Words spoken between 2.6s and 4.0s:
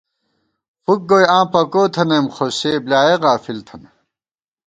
بۡلیایَہ غافل تھنہ